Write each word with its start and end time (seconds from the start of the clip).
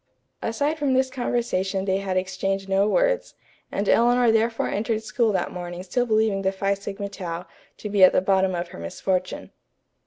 Aside 0.41 0.79
from 0.79 0.95
this 0.95 1.11
conversation 1.11 1.85
they 1.85 1.97
had 1.99 2.17
exchanged 2.17 2.67
no 2.67 2.87
words, 2.87 3.35
and 3.71 3.87
Eleanor 3.87 4.31
therefore 4.31 4.67
entered 4.67 5.03
school 5.03 5.31
that 5.33 5.51
morning 5.51 5.83
still 5.83 6.07
believing 6.07 6.41
the 6.41 6.51
Phi 6.51 6.73
Sigma 6.73 7.07
Tau 7.07 7.45
to 7.77 7.87
be 7.87 8.03
at 8.03 8.11
the 8.11 8.19
bottom 8.19 8.55
of 8.55 8.69
her 8.69 8.79
misfortune. 8.79 9.51